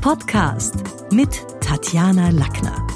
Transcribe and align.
Podcast 0.00 0.76
mit 1.12 1.44
Tatjana 1.60 2.30
Lackner. 2.30 2.86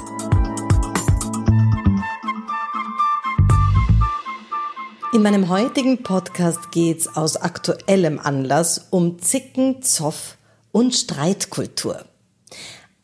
In 5.13 5.21
meinem 5.21 5.47
heutigen 5.49 6.01
Podcast 6.01 6.71
geht 6.71 7.01
es 7.01 7.15
aus 7.15 7.37
aktuellem 7.37 8.17
Anlass 8.17 8.87
um 8.89 9.19
Zicken, 9.19 9.83
Zoff 9.83 10.37
und 10.71 10.95
Streitkultur. 10.95 12.05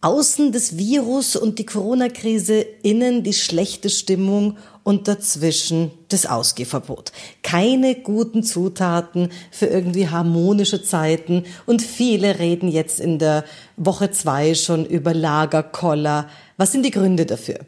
Außen 0.03 0.51
das 0.51 0.77
Virus 0.77 1.35
und 1.35 1.59
die 1.59 1.65
Corona-Krise, 1.67 2.65
innen 2.81 3.21
die 3.21 3.33
schlechte 3.33 3.91
Stimmung 3.91 4.57
und 4.81 5.07
dazwischen 5.07 5.91
das 6.09 6.25
Ausgehverbot. 6.25 7.11
Keine 7.43 7.93
guten 7.93 8.41
Zutaten 8.41 9.29
für 9.51 9.67
irgendwie 9.67 10.09
harmonische 10.09 10.81
Zeiten 10.81 11.43
und 11.67 11.83
viele 11.83 12.39
reden 12.39 12.67
jetzt 12.67 12.99
in 12.99 13.19
der 13.19 13.45
Woche 13.77 14.09
zwei 14.09 14.55
schon 14.55 14.87
über 14.87 15.13
Lagerkoller. 15.13 16.27
Was 16.57 16.71
sind 16.71 16.83
die 16.83 16.91
Gründe 16.91 17.27
dafür? 17.27 17.59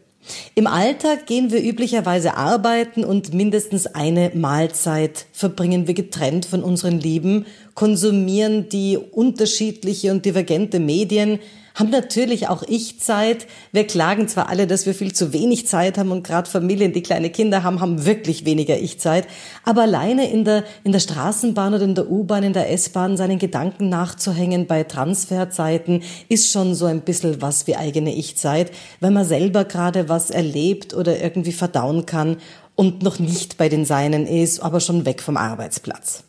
Im 0.56 0.66
Alltag 0.66 1.28
gehen 1.28 1.52
wir 1.52 1.64
üblicherweise 1.64 2.36
arbeiten 2.36 3.04
und 3.04 3.36
mindestens 3.36 3.86
eine 3.86 4.32
Mahlzeit 4.34 5.28
verbringen 5.34 5.86
wir 5.86 5.94
getrennt 5.94 6.48
von 6.48 6.64
unseren 6.64 7.00
Lieben, 7.00 7.46
konsumieren 7.76 8.70
die 8.70 8.98
unterschiedliche 8.98 10.12
und 10.12 10.26
divergente 10.26 10.80
Medien, 10.80 11.40
haben 11.76 11.90
natürlich 11.90 12.48
auch 12.50 12.64
ich 12.68 13.00
Zeit. 13.00 13.48
Wir 13.72 13.88
klagen 13.88 14.28
zwar 14.28 14.50
alle, 14.50 14.68
dass 14.68 14.86
wir 14.86 14.94
viel 14.94 15.14
zu 15.14 15.34
wenig 15.34 15.68
Zeit 15.68 15.98
haben 15.98 16.12
und 16.12 16.24
gerade 16.24 16.50
Familien, 16.50 16.94
die 16.94 17.02
kleine 17.02 17.30
Kinder 17.30 17.64
haben, 17.64 17.82
haben 17.82 18.06
wirklich 18.06 18.46
weniger 18.46 18.78
Ich-Zeit. 18.78 19.28
Aber 19.64 19.82
alleine 19.82 20.30
in 20.30 20.46
der, 20.46 20.64
in 20.84 20.92
der 20.92 21.00
Straßenbahn 21.00 21.74
oder 21.74 21.84
in 21.84 21.96
der 21.96 22.10
U-Bahn, 22.10 22.44
in 22.44 22.54
der 22.54 22.72
S-Bahn 22.72 23.18
seinen 23.18 23.40
Gedanken 23.40 23.90
nachzuhängen 23.90 24.68
bei 24.68 24.84
Transferzeiten 24.84 26.04
ist 26.30 26.52
schon 26.52 26.76
so 26.76 26.86
ein 26.86 27.02
bisschen 27.02 27.42
was 27.42 27.66
wie 27.66 27.76
eigene 27.76 28.14
Ich-Zeit, 28.14 28.72
wenn 29.00 29.14
man 29.14 29.26
selber 29.26 29.66
gerade 29.66 30.10
was 30.10 30.30
erlebt 30.30 30.94
oder 30.94 31.22
irgendwie 31.22 31.52
verdauen 31.52 32.06
kann 32.06 32.38
und 32.76 33.02
noch 33.02 33.20
nicht 33.20 33.58
bei 33.58 33.70
den 33.70 33.86
Seinen 33.86 34.28
ist, 34.28 34.60
aber 34.60 34.80
schon 34.80 35.06
weg 35.06 35.22
vom 35.22 35.38
Arbeitsplatz. 35.38 36.24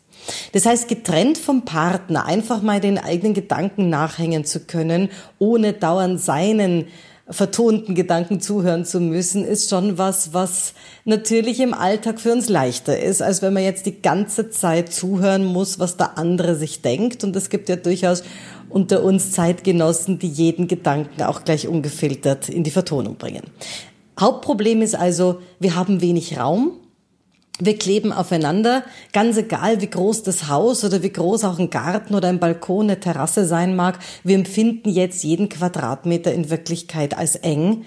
Das 0.51 0.65
heißt, 0.65 0.87
getrennt 0.87 1.37
vom 1.37 1.65
Partner 1.65 2.25
einfach 2.25 2.61
mal 2.61 2.79
den 2.79 2.97
eigenen 2.97 3.33
Gedanken 3.33 3.89
nachhängen 3.89 4.45
zu 4.45 4.61
können, 4.61 5.09
ohne 5.39 5.73
dauernd 5.73 6.19
seinen 6.19 6.85
vertonten 7.27 7.95
Gedanken 7.95 8.39
zuhören 8.39 8.85
zu 8.85 8.99
müssen, 8.99 9.43
ist 9.45 9.69
schon 9.69 9.97
was, 9.97 10.33
was 10.33 10.73
natürlich 11.05 11.59
im 11.59 11.73
Alltag 11.73 12.19
für 12.19 12.31
uns 12.31 12.49
leichter 12.49 12.99
ist, 12.99 13.21
als 13.21 13.41
wenn 13.41 13.53
man 13.53 13.63
jetzt 13.63 13.87
die 13.87 14.01
ganze 14.01 14.51
Zeit 14.51 14.93
zuhören 14.93 15.43
muss, 15.43 15.79
was 15.79 15.97
der 15.97 16.17
andere 16.19 16.55
sich 16.55 16.81
denkt. 16.81 17.23
Und 17.23 17.35
es 17.35 17.49
gibt 17.49 17.67
ja 17.67 17.77
durchaus 17.77 18.23
unter 18.69 19.03
uns 19.03 19.31
Zeitgenossen, 19.31 20.19
die 20.19 20.27
jeden 20.27 20.67
Gedanken 20.67 21.23
auch 21.23 21.43
gleich 21.43 21.67
ungefiltert 21.67 22.49
in 22.49 22.63
die 22.63 22.71
Vertonung 22.71 23.15
bringen. 23.15 23.43
Hauptproblem 24.19 24.81
ist 24.81 24.95
also, 24.95 25.39
wir 25.59 25.75
haben 25.75 26.01
wenig 26.01 26.37
Raum 26.37 26.73
wir 27.59 27.77
kleben 27.77 28.11
aufeinander, 28.11 28.83
ganz 29.13 29.37
egal 29.37 29.79
wie 29.79 29.89
groß 29.89 30.23
das 30.23 30.49
Haus 30.49 30.83
oder 30.83 31.03
wie 31.03 31.11
groß 31.11 31.45
auch 31.45 31.57
ein 31.57 31.69
Garten 31.69 32.13
oder 32.13 32.27
ein 32.27 32.39
Balkon, 32.39 32.87
eine 32.87 32.99
Terrasse 32.99 33.45
sein 33.45 33.75
mag. 33.77 33.99
Wir 34.23 34.35
empfinden 34.35 34.89
jetzt 34.89 35.23
jeden 35.23 35.47
Quadratmeter 35.47 36.33
in 36.33 36.49
Wirklichkeit 36.49 37.17
als 37.17 37.35
eng. 37.35 37.85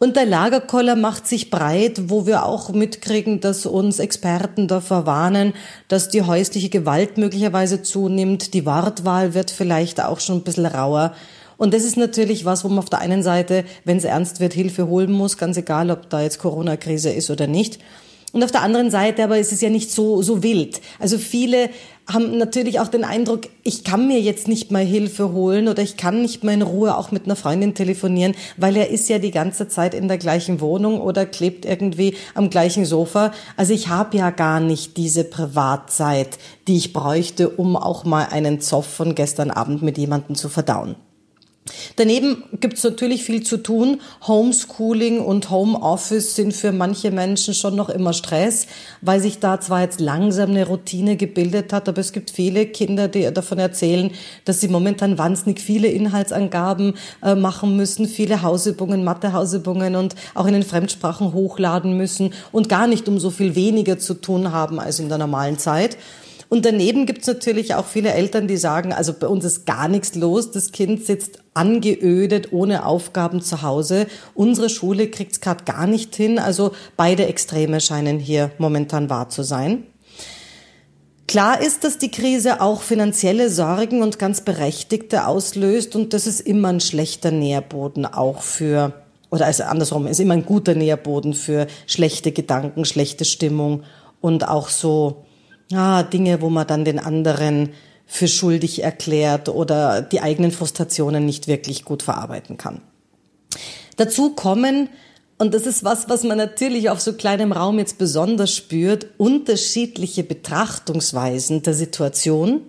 Und 0.00 0.16
der 0.16 0.26
Lagerkoller 0.26 0.96
macht 0.96 1.28
sich 1.28 1.50
breit, 1.50 2.10
wo 2.10 2.26
wir 2.26 2.44
auch 2.44 2.70
mitkriegen, 2.70 3.40
dass 3.40 3.64
uns 3.64 4.00
Experten 4.00 4.66
davor 4.66 5.06
warnen, 5.06 5.54
dass 5.86 6.08
die 6.08 6.22
häusliche 6.22 6.68
Gewalt 6.68 7.16
möglicherweise 7.16 7.82
zunimmt. 7.82 8.52
Die 8.52 8.66
Wortwahl 8.66 9.34
wird 9.34 9.52
vielleicht 9.52 10.02
auch 10.02 10.18
schon 10.18 10.38
ein 10.38 10.42
bisschen 10.42 10.66
rauer. 10.66 11.14
Und 11.56 11.72
das 11.72 11.84
ist 11.84 11.96
natürlich 11.96 12.44
was, 12.44 12.64
wo 12.64 12.68
man 12.68 12.80
auf 12.80 12.90
der 12.90 12.98
einen 12.98 13.22
Seite, 13.22 13.64
wenn 13.84 13.96
es 13.96 14.04
ernst 14.04 14.40
wird, 14.40 14.52
Hilfe 14.52 14.88
holen 14.88 15.12
muss, 15.12 15.38
ganz 15.38 15.56
egal, 15.56 15.92
ob 15.92 16.10
da 16.10 16.20
jetzt 16.20 16.40
Corona-Krise 16.40 17.10
ist 17.10 17.30
oder 17.30 17.46
nicht. 17.46 17.78
Und 18.34 18.42
auf 18.42 18.50
der 18.50 18.62
anderen 18.62 18.90
Seite 18.90 19.22
aber 19.22 19.38
ist 19.38 19.52
es 19.52 19.60
ja 19.60 19.70
nicht 19.70 19.92
so, 19.92 20.20
so 20.20 20.42
wild. 20.42 20.80
Also 20.98 21.18
viele 21.18 21.70
haben 22.12 22.36
natürlich 22.36 22.80
auch 22.80 22.88
den 22.88 23.04
Eindruck, 23.04 23.42
ich 23.62 23.84
kann 23.84 24.08
mir 24.08 24.20
jetzt 24.20 24.48
nicht 24.48 24.72
mal 24.72 24.84
Hilfe 24.84 25.32
holen 25.32 25.68
oder 25.68 25.84
ich 25.84 25.96
kann 25.96 26.20
nicht 26.20 26.42
mal 26.42 26.52
in 26.52 26.62
Ruhe 26.62 26.98
auch 26.98 27.12
mit 27.12 27.26
einer 27.26 27.36
Freundin 27.36 27.74
telefonieren, 27.74 28.34
weil 28.56 28.76
er 28.76 28.90
ist 28.90 29.08
ja 29.08 29.20
die 29.20 29.30
ganze 29.30 29.68
Zeit 29.68 29.94
in 29.94 30.08
der 30.08 30.18
gleichen 30.18 30.60
Wohnung 30.60 31.00
oder 31.00 31.26
klebt 31.26 31.64
irgendwie 31.64 32.16
am 32.34 32.50
gleichen 32.50 32.84
Sofa. 32.84 33.32
Also 33.56 33.72
ich 33.72 33.86
habe 33.86 34.16
ja 34.16 34.30
gar 34.30 34.58
nicht 34.58 34.96
diese 34.96 35.22
Privatzeit, 35.22 36.36
die 36.66 36.76
ich 36.76 36.92
bräuchte, 36.92 37.48
um 37.48 37.76
auch 37.76 38.04
mal 38.04 38.26
einen 38.32 38.60
Zoff 38.60 38.86
von 38.86 39.14
gestern 39.14 39.52
Abend 39.52 39.80
mit 39.80 39.96
jemandem 39.96 40.34
zu 40.34 40.48
verdauen. 40.48 40.96
Daneben 41.96 42.44
gibt 42.60 42.76
es 42.76 42.84
natürlich 42.84 43.24
viel 43.24 43.42
zu 43.42 43.56
tun. 43.56 44.02
Homeschooling 44.26 45.20
und 45.20 45.48
Homeoffice 45.48 46.34
sind 46.34 46.52
für 46.52 46.72
manche 46.72 47.10
Menschen 47.10 47.54
schon 47.54 47.74
noch 47.74 47.88
immer 47.88 48.12
Stress, 48.12 48.66
weil 49.00 49.20
sich 49.20 49.38
da 49.38 49.58
zwar 49.60 49.80
jetzt 49.80 49.98
langsam 49.98 50.50
eine 50.50 50.66
Routine 50.66 51.16
gebildet 51.16 51.72
hat, 51.72 51.88
aber 51.88 52.00
es 52.00 52.12
gibt 52.12 52.30
viele 52.30 52.66
Kinder, 52.66 53.08
die 53.08 53.32
davon 53.32 53.58
erzählen, 53.58 54.10
dass 54.44 54.60
sie 54.60 54.68
momentan 54.68 55.16
wahnsinnig 55.16 55.58
viele 55.58 55.88
Inhaltsangaben 55.88 56.98
äh, 57.22 57.34
machen 57.34 57.76
müssen, 57.76 58.08
viele 58.08 58.42
Hausübungen, 58.42 59.02
Mathehausübungen 59.02 59.96
und 59.96 60.16
auch 60.34 60.46
in 60.46 60.52
den 60.52 60.64
Fremdsprachen 60.64 61.32
hochladen 61.32 61.96
müssen 61.96 62.34
und 62.52 62.68
gar 62.68 62.86
nicht 62.86 63.08
um 63.08 63.18
so 63.18 63.30
viel 63.30 63.54
weniger 63.54 63.98
zu 63.98 64.12
tun 64.12 64.52
haben 64.52 64.78
als 64.78 64.98
in 64.98 65.08
der 65.08 65.16
normalen 65.16 65.58
Zeit. 65.58 65.96
Und 66.54 66.64
daneben 66.64 67.04
gibt 67.04 67.22
es 67.22 67.26
natürlich 67.26 67.74
auch 67.74 67.84
viele 67.84 68.12
Eltern, 68.12 68.46
die 68.46 68.56
sagen, 68.56 68.92
also 68.92 69.12
bei 69.12 69.26
uns 69.26 69.44
ist 69.44 69.66
gar 69.66 69.88
nichts 69.88 70.14
los, 70.14 70.52
das 70.52 70.70
Kind 70.70 71.04
sitzt 71.04 71.40
angeödet, 71.52 72.52
ohne 72.52 72.86
Aufgaben 72.86 73.42
zu 73.42 73.62
Hause. 73.62 74.06
Unsere 74.36 74.68
Schule 74.70 75.08
kriegt 75.08 75.32
es 75.32 75.40
gerade 75.40 75.64
gar 75.64 75.88
nicht 75.88 76.14
hin. 76.14 76.38
Also 76.38 76.70
beide 76.96 77.26
Extreme 77.26 77.80
scheinen 77.80 78.20
hier 78.20 78.52
momentan 78.58 79.10
wahr 79.10 79.30
zu 79.30 79.42
sein. 79.42 79.82
Klar 81.26 81.60
ist, 81.60 81.82
dass 81.82 81.98
die 81.98 82.12
Krise 82.12 82.60
auch 82.60 82.82
finanzielle 82.82 83.50
Sorgen 83.50 84.00
und 84.00 84.20
ganz 84.20 84.42
berechtigte 84.42 85.26
auslöst 85.26 85.96
und 85.96 86.12
das 86.12 86.28
ist 86.28 86.40
immer 86.40 86.68
ein 86.68 86.78
schlechter 86.78 87.32
Nährboden 87.32 88.06
auch 88.06 88.42
für, 88.42 88.92
oder 89.28 89.46
also 89.46 89.64
andersrum, 89.64 90.06
ist 90.06 90.20
immer 90.20 90.34
ein 90.34 90.46
guter 90.46 90.76
Nährboden 90.76 91.34
für 91.34 91.66
schlechte 91.88 92.30
Gedanken, 92.30 92.84
schlechte 92.84 93.24
Stimmung 93.24 93.82
und 94.20 94.46
auch 94.46 94.68
so 94.68 95.24
ah, 95.74 96.02
Dinge, 96.02 96.40
wo 96.40 96.50
man 96.50 96.66
dann 96.66 96.84
den 96.84 96.98
anderen 96.98 97.70
für 98.06 98.28
schuldig 98.28 98.82
erklärt 98.82 99.48
oder 99.48 100.02
die 100.02 100.20
eigenen 100.20 100.52
Frustrationen 100.52 101.24
nicht 101.24 101.46
wirklich 101.48 101.84
gut 101.84 102.02
verarbeiten 102.02 102.56
kann. 102.56 102.80
Dazu 103.96 104.30
kommen, 104.30 104.88
und 105.38 105.54
das 105.54 105.66
ist 105.66 105.84
was, 105.84 106.08
was 106.08 106.22
man 106.22 106.38
natürlich 106.38 106.90
auf 106.90 107.00
so 107.00 107.14
kleinem 107.14 107.52
Raum 107.52 107.78
jetzt 107.78 107.98
besonders 107.98 108.54
spürt, 108.54 109.06
unterschiedliche 109.16 110.22
Betrachtungsweisen 110.22 111.62
der 111.62 111.74
Situation, 111.74 112.62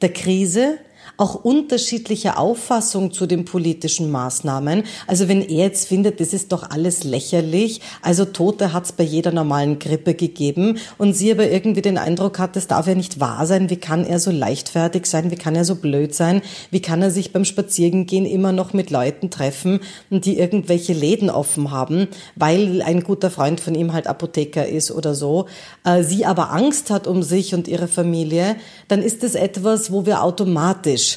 der 0.00 0.12
Krise 0.12 0.78
auch 1.18 1.34
unterschiedliche 1.34 2.38
Auffassungen 2.38 3.10
zu 3.10 3.26
den 3.26 3.44
politischen 3.44 4.08
Maßnahmen. 4.10 4.84
Also 5.08 5.28
wenn 5.28 5.42
er 5.42 5.64
jetzt 5.64 5.88
findet, 5.88 6.20
das 6.20 6.32
ist 6.32 6.52
doch 6.52 6.70
alles 6.70 7.02
lächerlich, 7.02 7.80
also 8.02 8.24
Tote 8.24 8.72
hat 8.72 8.84
es 8.84 8.92
bei 8.92 9.02
jeder 9.02 9.32
normalen 9.32 9.80
Grippe 9.80 10.14
gegeben 10.14 10.78
und 10.96 11.14
sie 11.14 11.32
aber 11.32 11.50
irgendwie 11.50 11.82
den 11.82 11.98
Eindruck 11.98 12.38
hat, 12.38 12.54
das 12.54 12.68
darf 12.68 12.86
ja 12.86 12.94
nicht 12.94 13.18
wahr 13.18 13.46
sein, 13.46 13.68
wie 13.68 13.76
kann 13.76 14.06
er 14.06 14.20
so 14.20 14.30
leichtfertig 14.30 15.06
sein, 15.06 15.32
wie 15.32 15.36
kann 15.36 15.56
er 15.56 15.64
so 15.64 15.74
blöd 15.74 16.14
sein, 16.14 16.40
wie 16.70 16.80
kann 16.80 17.02
er 17.02 17.10
sich 17.10 17.32
beim 17.32 17.44
Spazierengehen 17.44 18.24
immer 18.24 18.52
noch 18.52 18.72
mit 18.72 18.90
Leuten 18.90 19.28
treffen, 19.28 19.80
die 20.10 20.38
irgendwelche 20.38 20.92
Läden 20.92 21.30
offen 21.30 21.72
haben, 21.72 22.06
weil 22.36 22.80
ein 22.82 23.02
guter 23.02 23.30
Freund 23.30 23.60
von 23.60 23.74
ihm 23.74 23.92
halt 23.92 24.06
Apotheker 24.06 24.68
ist 24.68 24.92
oder 24.92 25.16
so, 25.16 25.46
äh, 25.84 26.04
sie 26.04 26.24
aber 26.24 26.52
Angst 26.52 26.90
hat 26.90 27.08
um 27.08 27.24
sich 27.24 27.54
und 27.54 27.66
ihre 27.66 27.88
Familie, 27.88 28.54
dann 28.86 29.02
ist 29.02 29.24
es 29.24 29.34
etwas, 29.34 29.90
wo 29.90 30.06
wir 30.06 30.22
automatisch 30.22 31.07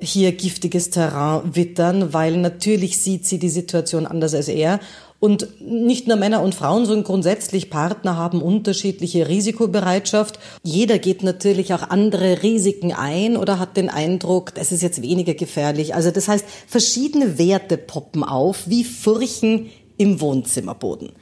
hier 0.00 0.32
giftiges 0.32 0.90
Terrain 0.90 1.54
wittern, 1.54 2.12
weil 2.12 2.36
natürlich 2.36 3.00
sieht 3.00 3.26
sie 3.26 3.38
die 3.38 3.48
Situation 3.48 4.06
anders 4.06 4.34
als 4.34 4.48
er. 4.48 4.80
Und 5.20 5.60
nicht 5.60 6.08
nur 6.08 6.16
Männer 6.16 6.42
und 6.42 6.54
Frauen, 6.54 6.86
sondern 6.86 7.04
grundsätzlich 7.04 7.68
Partner 7.68 8.16
haben 8.16 8.40
unterschiedliche 8.40 9.28
Risikobereitschaft. 9.28 10.38
Jeder 10.62 10.98
geht 10.98 11.22
natürlich 11.22 11.74
auch 11.74 11.90
andere 11.90 12.42
Risiken 12.42 12.92
ein 12.92 13.36
oder 13.36 13.58
hat 13.58 13.76
den 13.76 13.90
Eindruck, 13.90 14.54
das 14.54 14.72
ist 14.72 14.82
jetzt 14.82 15.02
weniger 15.02 15.34
gefährlich. 15.34 15.94
Also 15.94 16.10
das 16.10 16.26
heißt, 16.26 16.46
verschiedene 16.66 17.36
Werte 17.38 17.76
poppen 17.76 18.24
auf, 18.24 18.62
wie 18.66 18.82
Furchen 18.82 19.68
im 19.98 20.22
Wohnzimmerboden. 20.22 21.12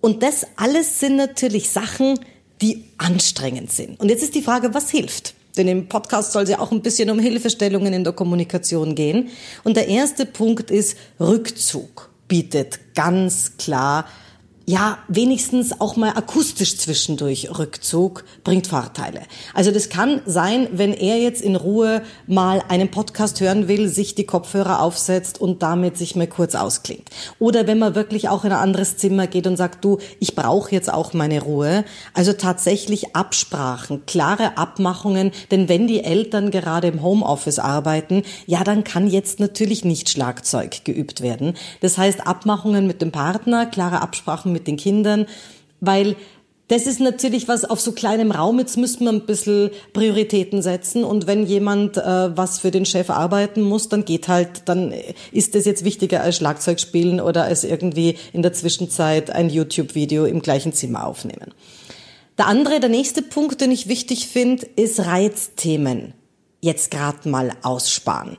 Und 0.00 0.22
das 0.22 0.46
alles 0.54 1.00
sind 1.00 1.16
natürlich 1.16 1.70
Sachen, 1.70 2.20
die 2.62 2.84
anstrengend 2.96 3.72
sind. 3.72 3.98
Und 3.98 4.08
jetzt 4.08 4.22
ist 4.22 4.36
die 4.36 4.42
Frage, 4.42 4.72
was 4.72 4.90
hilft? 4.90 5.34
Denn 5.56 5.68
im 5.68 5.88
Podcast 5.88 6.32
soll 6.32 6.44
es 6.44 6.50
ja 6.50 6.58
auch 6.58 6.72
ein 6.72 6.82
bisschen 6.82 7.10
um 7.10 7.18
Hilfestellungen 7.18 7.92
in 7.92 8.04
der 8.04 8.12
Kommunikation 8.12 8.94
gehen. 8.94 9.28
Und 9.64 9.76
der 9.76 9.88
erste 9.88 10.26
Punkt 10.26 10.70
ist, 10.70 10.96
Rückzug 11.18 12.10
bietet 12.28 12.94
ganz 12.94 13.56
klar 13.56 14.06
ja, 14.68 14.98
wenigstens 15.06 15.80
auch 15.80 15.94
mal 15.94 16.10
akustisch 16.10 16.76
zwischendurch 16.76 17.56
Rückzug 17.56 18.24
bringt 18.42 18.66
Vorteile. 18.66 19.20
Also 19.54 19.70
das 19.70 19.90
kann 19.90 20.22
sein, 20.26 20.66
wenn 20.72 20.92
er 20.92 21.18
jetzt 21.18 21.40
in 21.40 21.54
Ruhe 21.54 22.02
mal 22.26 22.60
einen 22.68 22.90
Podcast 22.90 23.40
hören 23.40 23.68
will, 23.68 23.88
sich 23.88 24.16
die 24.16 24.26
Kopfhörer 24.26 24.80
aufsetzt 24.82 25.40
und 25.40 25.62
damit 25.62 25.96
sich 25.96 26.16
mal 26.16 26.26
kurz 26.26 26.56
ausklingt. 26.56 27.08
Oder 27.38 27.68
wenn 27.68 27.78
man 27.78 27.94
wirklich 27.94 28.28
auch 28.28 28.44
in 28.44 28.50
ein 28.50 28.58
anderes 28.58 28.96
Zimmer 28.96 29.28
geht 29.28 29.46
und 29.46 29.56
sagt, 29.56 29.84
du, 29.84 29.98
ich 30.18 30.34
brauche 30.34 30.72
jetzt 30.72 30.92
auch 30.92 31.12
meine 31.12 31.42
Ruhe. 31.42 31.84
Also 32.12 32.32
tatsächlich 32.32 33.14
Absprachen, 33.14 34.04
klare 34.06 34.58
Abmachungen, 34.58 35.30
denn 35.52 35.68
wenn 35.68 35.86
die 35.86 36.02
Eltern 36.02 36.50
gerade 36.50 36.88
im 36.88 37.02
Homeoffice 37.02 37.60
arbeiten, 37.60 38.24
ja, 38.46 38.64
dann 38.64 38.82
kann 38.82 39.06
jetzt 39.06 39.38
natürlich 39.38 39.84
nicht 39.84 40.08
Schlagzeug 40.08 40.84
geübt 40.84 41.20
werden. 41.20 41.54
Das 41.82 41.98
heißt, 41.98 42.26
Abmachungen 42.26 42.88
mit 42.88 43.00
dem 43.00 43.12
Partner, 43.12 43.66
klare 43.66 44.02
Absprachen 44.02 44.55
mit 44.56 44.66
den 44.66 44.76
Kindern, 44.76 45.26
weil 45.80 46.16
das 46.68 46.86
ist 46.86 46.98
natürlich 46.98 47.46
was 47.46 47.64
auf 47.64 47.80
so 47.80 47.92
kleinem 47.92 48.32
Raum. 48.32 48.58
Jetzt 48.58 48.76
müssen 48.76 49.04
wir 49.04 49.12
ein 49.12 49.24
bisschen 49.24 49.70
Prioritäten 49.92 50.62
setzen. 50.62 51.04
Und 51.04 51.28
wenn 51.28 51.46
jemand 51.46 51.96
äh, 51.96 52.36
was 52.36 52.58
für 52.58 52.72
den 52.72 52.84
Chef 52.84 53.08
arbeiten 53.08 53.62
muss, 53.62 53.88
dann 53.88 54.04
geht 54.04 54.26
halt, 54.26 54.62
dann 54.64 54.92
ist 55.30 55.54
das 55.54 55.64
jetzt 55.64 55.84
wichtiger 55.84 56.22
als 56.22 56.36
Schlagzeug 56.36 56.80
spielen 56.80 57.20
oder 57.20 57.44
als 57.44 57.62
irgendwie 57.62 58.16
in 58.32 58.42
der 58.42 58.52
Zwischenzeit 58.52 59.30
ein 59.30 59.48
YouTube-Video 59.48 60.24
im 60.24 60.42
gleichen 60.42 60.72
Zimmer 60.72 61.06
aufnehmen. 61.06 61.54
Der 62.36 62.48
andere, 62.48 62.80
der 62.80 62.90
nächste 62.90 63.22
Punkt, 63.22 63.60
den 63.60 63.70
ich 63.70 63.88
wichtig 63.88 64.26
finde, 64.26 64.66
ist 64.74 65.06
Reizthemen 65.06 66.14
jetzt 66.60 66.90
gerade 66.90 67.28
mal 67.28 67.52
aussparen. 67.62 68.36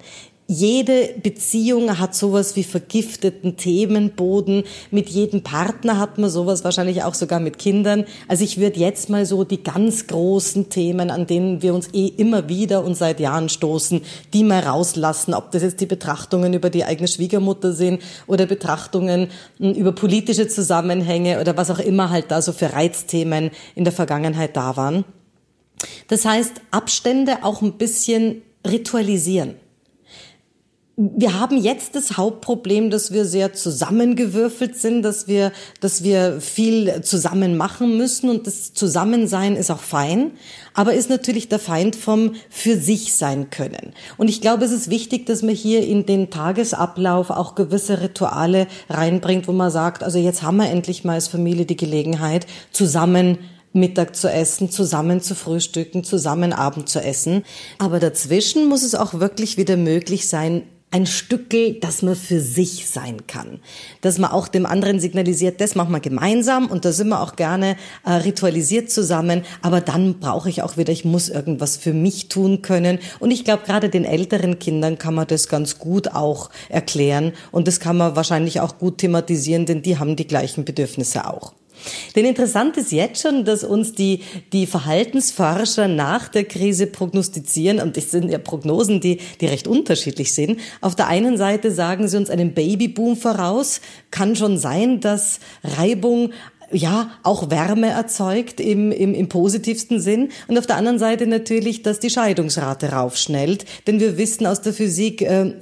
Jede 0.50 1.14
Beziehung 1.22 2.00
hat 2.00 2.16
sowas 2.16 2.56
wie 2.56 2.64
vergifteten 2.64 3.58
Themenboden. 3.58 4.64
Mit 4.92 5.10
jedem 5.10 5.44
Partner 5.44 6.00
hat 6.00 6.18
man 6.18 6.30
sowas, 6.30 6.64
wahrscheinlich 6.64 7.04
auch 7.04 7.16
sogar 7.16 7.42
mit 7.42 7.60
Kindern. 7.60 8.06
Also 8.30 8.46
ich 8.46 8.58
würde 8.58 8.80
jetzt 8.80 9.10
mal 9.10 9.26
so 9.26 9.44
die 9.44 9.62
ganz 9.62 10.08
großen 10.08 10.70
Themen, 10.70 11.12
an 11.12 11.28
denen 11.28 11.62
wir 11.62 11.74
uns 11.74 11.90
eh 11.94 12.08
immer 12.08 12.48
wieder 12.48 12.86
und 12.86 12.96
seit 12.96 13.20
Jahren 13.20 13.50
stoßen, 13.50 14.00
die 14.34 14.46
mal 14.46 14.62
rauslassen. 14.62 15.34
Ob 15.34 15.52
das 15.52 15.64
jetzt 15.64 15.82
die 15.82 15.86
Betrachtungen 15.86 16.54
über 16.54 16.70
die 16.70 16.86
eigene 16.86 17.10
Schwiegermutter 17.10 17.74
sind 17.74 18.02
oder 18.26 18.46
Betrachtungen 18.46 19.28
hm, 19.58 19.74
über 19.74 19.92
politische 19.92 20.48
Zusammenhänge 20.48 21.42
oder 21.42 21.58
was 21.58 21.70
auch 21.72 21.80
immer 21.80 22.10
halt 22.10 22.32
da 22.32 22.42
so 22.42 22.54
für 22.54 22.72
Reizthemen 22.72 23.52
in 23.76 23.84
der 23.84 23.92
Vergangenheit 23.92 24.56
da 24.56 24.78
waren. 24.78 25.04
Das 26.08 26.24
heißt, 26.24 26.54
Abstände 26.72 27.40
auch 27.44 27.62
ein 27.62 27.74
bisschen 27.74 28.44
ritualisieren 28.66 29.56
wir 31.00 31.40
haben 31.40 31.58
jetzt 31.58 31.94
das 31.94 32.18
Hauptproblem, 32.18 32.90
dass 32.90 33.14
wir 33.14 33.26
sehr 33.26 33.54
zusammengewürfelt 33.54 34.76
sind, 34.76 35.04
dass 35.04 35.28
wir, 35.28 35.52
dass 35.80 36.02
wir 36.04 36.42
viel 36.42 37.04
zusammen 37.04 37.56
machen 37.56 37.98
müssen 37.98 38.32
und 38.32 38.48
das 38.48 38.74
Zusammensein 38.74 39.56
ist 39.56 39.70
auch 39.70 39.80
fein, 39.80 40.32
aber 40.74 40.96
ist 40.96 41.12
natürlich 41.12 41.50
der 41.50 41.60
Feind 41.60 41.96
vom 41.96 42.34
für 42.50 42.78
sich 42.78 43.14
sein 43.14 43.52
können. 43.52 43.94
Und 44.18 44.28
ich 44.28 44.42
glaube, 44.42 44.66
es 44.66 44.72
ist 44.72 44.90
wichtig, 44.90 45.28
dass 45.28 45.44
man 45.44 45.54
hier 45.54 45.86
in 45.86 46.08
den 46.08 46.32
Tagesablauf 46.32 47.30
auch 47.30 47.54
gewisse 47.54 48.02
Rituale 48.02 48.66
reinbringt, 48.90 49.48
wo 49.48 49.52
man 49.52 49.70
sagt, 49.70 50.02
also 50.02 50.18
jetzt 50.18 50.42
haben 50.42 50.58
wir 50.58 50.68
endlich 50.68 51.04
mal 51.04 51.14
als 51.14 51.28
Familie 51.28 51.68
die 51.68 51.78
Gelegenheit, 51.78 52.48
zusammen 52.72 53.38
Mittag 53.72 54.16
zu 54.16 54.32
essen, 54.32 54.72
zusammen 54.72 55.22
zu 55.22 55.36
frühstücken, 55.36 56.04
zusammen 56.04 56.54
Abend 56.54 56.90
zu 56.90 57.04
essen. 57.04 57.44
Aber 57.78 58.00
dazwischen 58.00 58.68
muss 58.68 58.82
es 58.82 58.96
auch 58.96 59.20
wirklich 59.20 59.58
wieder 59.58 59.78
möglich 59.78 60.28
sein, 60.28 60.64
ein 60.90 61.06
Stückel, 61.06 61.74
das 61.82 62.02
man 62.02 62.16
für 62.16 62.40
sich 62.40 62.88
sein 62.88 63.28
kann. 63.28 63.60
Dass 64.02 64.18
man 64.20 64.32
auch 64.32 64.48
dem 64.48 64.66
anderen 64.66 65.02
signalisiert, 65.02 65.60
das 65.60 65.76
machen 65.76 65.92
wir 65.92 66.00
gemeinsam 66.00 66.68
und 66.68 66.86
da 66.86 66.94
sind 66.94 67.10
wir 67.10 67.22
auch 67.22 67.36
gerne 67.36 67.76
äh, 68.06 68.12
ritualisiert 68.12 68.90
zusammen, 68.90 69.44
aber 69.62 69.82
dann 69.82 70.20
brauche 70.20 70.50
ich 70.50 70.62
auch 70.62 70.78
wieder, 70.78 70.94
ich 70.94 71.04
muss 71.04 71.28
irgendwas 71.28 71.76
für 71.76 71.94
mich 71.94 72.30
tun 72.30 72.62
können. 72.62 73.00
Und 73.20 73.32
ich 73.32 73.44
glaube, 73.44 73.64
gerade 73.66 73.90
den 73.90 74.06
älteren 74.06 74.60
Kindern 74.60 74.98
kann 74.98 75.14
man 75.14 75.28
das 75.28 75.50
ganz 75.50 75.78
gut 75.78 76.10
auch 76.10 76.50
erklären 76.70 77.34
und 77.52 77.68
das 77.68 77.82
kann 77.82 77.98
man 77.98 78.16
wahrscheinlich 78.16 78.62
auch 78.62 78.78
gut 78.78 79.00
thematisieren, 79.00 79.66
denn 79.66 79.82
die 79.82 80.00
haben 80.00 80.16
die 80.16 80.28
gleichen 80.28 80.64
Bedürfnisse 80.64 81.28
auch. 81.28 81.54
Denn 82.16 82.26
interessant 82.26 82.78
ist 82.78 82.92
jetzt 82.92 83.22
schon, 83.22 83.46
dass 83.46 83.64
uns 83.64 83.94
die, 83.94 84.22
die 84.54 84.66
Verhaltensforscher 84.66 85.88
nach 85.88 86.28
der 86.28 86.44
Krise 86.44 86.88
prognostizieren, 86.88 87.80
und 87.80 87.98
das 87.98 88.12
sind 88.12 88.30
ja 88.30 88.38
Prognosen, 88.38 89.00
die, 89.00 89.20
die 89.42 89.46
recht 89.46 89.68
unterschiedlich 89.68 90.34
sind. 90.34 90.60
Auf 90.82 90.96
der 90.96 91.08
einen 91.08 91.38
Seite 91.38 91.72
sagen 91.72 92.08
sie 92.08 92.18
uns 92.18 92.30
einen 92.30 92.54
Babyboom 92.54 93.18
voraus. 93.18 93.82
Kann 94.12 94.36
schon 94.36 94.58
sein, 94.58 95.00
dass 95.00 95.40
Reibung 95.64 96.32
ja, 96.72 97.12
auch 97.24 97.50
Wärme 97.50 97.90
erzeugt 97.90 98.60
im, 98.60 98.92
im, 98.92 99.14
im 99.14 99.30
positivsten 99.30 100.00
Sinn. 100.00 100.30
Und 100.48 100.58
auf 100.58 100.68
der 100.68 100.76
anderen 100.76 101.00
Seite 101.00 101.28
natürlich, 101.28 101.82
dass 101.82 102.00
die 102.00 102.10
Scheidungsrate 102.10 102.92
raufschnellt. 102.92 103.66
Denn 103.88 104.00
wir 104.00 104.18
wissen 104.18 104.46
aus 104.46 104.62
der 104.62 104.74
Physik, 104.74 105.22
äh, 105.22 105.54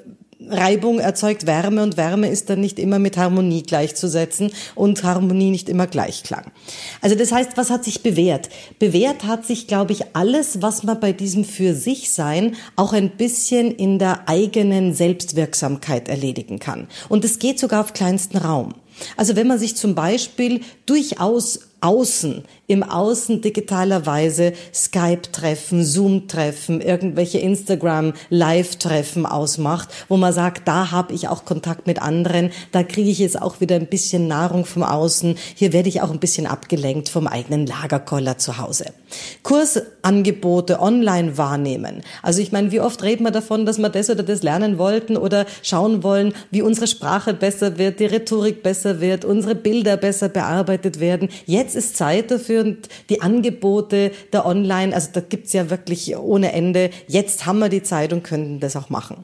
Reibung 0.50 1.00
erzeugt 1.00 1.46
Wärme 1.48 1.84
und 1.84 1.98
Wärme 1.98 2.30
ist 2.30 2.50
dann 2.50 2.62
nicht 2.62 2.80
immer 2.80 3.00
mit 3.00 3.18
Harmonie 3.18 3.64
gleichzusetzen 3.64 4.52
und 4.76 5.04
Harmonie 5.04 5.52
nicht 5.52 5.70
immer 5.70 5.88
Gleichklang. 5.88 6.52
Also 7.02 7.16
das 7.16 7.32
heißt, 7.32 7.52
was 7.56 7.70
hat 7.70 7.84
sich 7.84 8.04
bewährt? 8.04 8.50
Bewährt 8.80 9.24
hat 9.26 9.46
sich, 9.46 9.68
glaube 9.68 9.94
ich, 9.94 10.16
alles, 10.16 10.62
was 10.62 10.84
man 10.84 11.00
bei 11.00 11.12
diesem 11.12 11.46
für 11.46 11.74
sich 11.74 12.12
sein 12.12 12.56
auch 12.76 12.94
ein 12.94 13.12
bisschen 13.12 13.72
in 13.72 14.00
der 14.00 14.28
eigenen 14.28 14.94
Selbstwirksamkeit 14.94 16.10
erledigen 16.10 16.60
kann. 16.60 16.88
Und 17.10 17.26
es 17.26 17.40
geht 17.40 17.60
sogar 17.60 17.82
auf 17.82 17.94
kleinsten 17.94 18.38
Raum. 18.38 18.74
Also 19.18 19.36
wenn 19.36 19.48
man 19.48 19.60
sich 19.60 19.76
zum 19.76 19.96
Beispiel 19.96 20.62
durchaus 20.86 21.60
außen, 21.82 22.44
im 22.68 22.84
Außen 22.84 23.42
digitalerweise 23.42 24.54
Skype-Treffen, 24.74 25.84
Zoom-Treffen, 25.84 26.82
irgendwelche 26.82 27.38
Instagram-Live-Treffen 27.40 29.26
ausmacht, 29.26 29.90
wo 30.08 30.18
man 30.18 30.34
sagt, 30.34 30.68
da 30.68 30.92
habe 30.92 31.14
ich 31.14 31.28
auch 31.28 31.46
Kontakt 31.46 31.88
mit 31.88 32.02
anderen, 32.02 32.52
da 32.72 32.84
kriege 32.84 33.10
ich 33.10 33.20
jetzt 33.20 33.42
auch 33.42 33.62
wieder 33.62 33.76
ein 33.76 33.88
bisschen 33.88 34.28
Nahrung 34.28 34.66
vom 34.66 34.84
Außen, 34.84 35.38
hier 35.54 35.74
werde 35.74 35.90
ich 35.90 36.02
auch 36.02 36.12
ein 36.12 36.20
bisschen 36.20 36.48
abgelenkt 36.48 37.10
vom 37.10 37.28
eigenen 37.28 37.68
Lagerkoller 37.68 38.38
zu 38.38 38.58
Hause. 38.58 38.86
Kursangebote 39.44 40.82
online 40.82 41.38
wahrnehmen. 41.38 42.02
Also 42.22 42.42
ich 42.42 42.52
meine, 42.52 42.72
wie 42.72 42.80
oft 42.80 43.04
reden 43.04 43.24
wir 43.24 43.32
davon, 43.32 43.66
dass 43.66 43.78
wir 43.78 43.90
das 43.90 44.10
oder 44.10 44.24
das 44.24 44.44
lernen 44.44 44.78
wollten 44.78 45.18
oder 45.18 45.46
schauen 45.62 46.04
wollen, 46.04 46.34
wie 46.52 46.62
unsere 46.62 46.88
Sprache 46.88 47.34
besser 47.34 47.78
wird, 47.78 48.00
die 48.00 48.06
Rhetorik 48.06 48.64
besser 48.64 49.00
wird, 49.02 49.24
unsere 49.24 49.56
Bilder 49.56 49.98
besser 49.98 50.30
bearbeitet 50.30 51.00
werden. 51.00 51.30
Jetzt 51.46 51.76
ist 51.76 51.96
Zeit 51.96 52.32
dafür 52.32 52.55
und 52.60 52.90
die 53.10 53.22
Angebote 53.22 54.12
der 54.34 54.46
Online, 54.46 54.94
also 54.94 55.10
da 55.14 55.22
gibt's 55.22 55.54
ja 55.54 55.70
wirklich 55.70 56.16
ohne 56.18 56.52
Ende. 56.52 56.90
Jetzt 57.08 57.46
haben 57.46 57.60
wir 57.60 57.70
die 57.70 57.84
Zeit 57.84 58.14
und 58.14 58.24
können 58.24 58.60
das 58.60 58.76
auch 58.76 58.90
machen. 58.90 59.24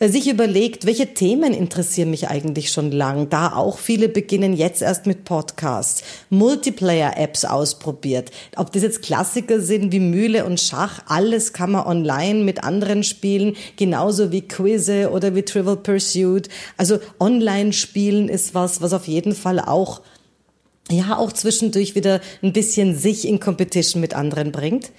Sich 0.00 0.28
überlegt, 0.28 0.86
welche 0.86 1.14
Themen 1.14 1.54
interessieren 1.54 2.10
mich 2.10 2.28
eigentlich 2.28 2.72
schon 2.72 2.90
lang, 2.90 3.28
da 3.28 3.54
auch 3.54 3.78
viele 3.78 4.08
beginnen 4.08 4.54
jetzt 4.54 4.82
erst 4.82 5.06
mit 5.06 5.24
Podcasts, 5.24 6.02
Multiplayer-Apps 6.30 7.44
ausprobiert. 7.44 8.32
Ob 8.56 8.72
das 8.72 8.82
jetzt 8.82 9.02
Klassiker 9.02 9.60
sind 9.60 9.92
wie 9.92 10.00
Mühle 10.00 10.44
und 10.44 10.60
Schach, 10.60 11.02
alles 11.06 11.52
kann 11.52 11.70
man 11.70 11.86
online 11.86 12.42
mit 12.42 12.64
anderen 12.64 13.04
spielen, 13.04 13.54
genauso 13.76 14.32
wie 14.32 14.42
Quizze 14.42 15.10
oder 15.12 15.36
wie 15.36 15.42
Trivial 15.42 15.76
Pursuit. 15.76 16.48
Also 16.76 16.98
Online-Spielen 17.20 18.28
ist 18.28 18.56
was, 18.56 18.82
was 18.82 18.92
auf 18.92 19.06
jeden 19.06 19.36
Fall 19.36 19.60
auch 19.60 20.00
ja 20.90 21.16
auch 21.16 21.32
zwischendurch 21.32 21.94
wieder 21.94 22.20
ein 22.42 22.52
bisschen 22.52 22.96
sich 22.96 23.26
in 23.26 23.40
Competition 23.40 24.00
mit 24.00 24.14
anderen 24.14 24.52
bringt. 24.52 24.90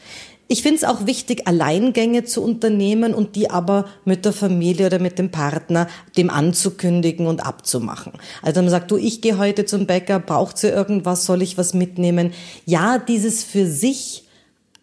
Ich 0.50 0.62
finde 0.62 0.78
es 0.78 0.84
auch 0.84 1.06
wichtig, 1.06 1.48
Alleingänge 1.48 2.26
zu 2.26 2.44
unternehmen 2.44 3.14
und 3.14 3.36
die 3.36 3.50
aber 3.50 3.86
mit 4.04 4.26
der 4.26 4.34
Familie 4.34 4.88
oder 4.88 5.00
mit 5.00 5.18
dem 5.18 5.32
Partner 5.32 5.88
dem 6.18 6.30
anzukündigen 6.30 7.28
und 7.28 7.46
abzumachen. 7.46 8.14
Also 8.42 8.62
man 8.62 8.70
sagt, 8.70 8.92
du, 8.92 8.98
ich 8.98 9.22
gehe 9.22 9.38
heute 9.38 9.66
zum 9.66 9.88
Bäcker, 9.88 10.20
braucht 10.20 10.58
sie 10.58 10.68
irgendwas, 10.68 11.26
soll 11.26 11.42
ich 11.42 11.58
was 11.58 11.74
mitnehmen? 11.74 12.34
Ja, 12.66 13.00
dieses 13.00 13.44
für 13.44 13.66
sich 13.66 14.26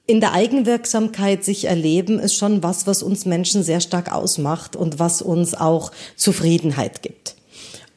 in 0.07 0.21
der 0.21 0.33
Eigenwirksamkeit 0.33 1.45
sich 1.45 1.67
erleben, 1.67 2.19
ist 2.19 2.35
schon 2.35 2.65
was, 2.65 2.89
was 2.89 3.03
uns 3.03 3.27
Menschen 3.27 3.63
sehr 3.63 3.81
stark 3.81 4.13
ausmacht 4.13 4.75
und 4.75 4.99
was 4.99 5.23
uns 5.23 5.55
auch 5.55 5.93
Zufriedenheit 6.17 7.03
gibt. 7.03 7.37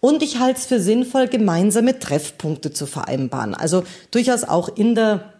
Und 0.03 0.21
ich 0.21 0.37
halte 0.37 0.59
es 0.59 0.65
für 0.65 0.81
sinnvoll, 0.81 1.29
gemeinsame 1.29 1.97
Treffpunkte 1.97 2.73
zu 2.73 2.87
vereinbaren. 2.87 3.55
Also 3.55 3.85
durchaus 4.11 4.43
auch 4.43 4.67
in 4.75 4.95
der 4.95 5.31